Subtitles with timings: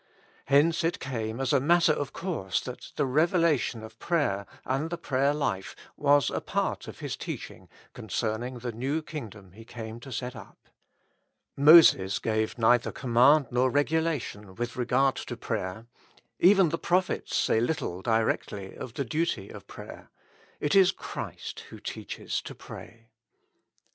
[0.45, 4.89] Hence it came as a matter of course that the revela tion of prayer and
[4.89, 9.99] the prayer life was a part of His teaching concerning the New Kingdom He came
[9.99, 10.57] to set up.
[11.55, 15.85] Moses gave neither command nor regulation with regard to prayer;
[16.39, 20.09] even the prophets say little directly of the duty of prayer;
[20.59, 23.09] it is Christ who teaches to pray.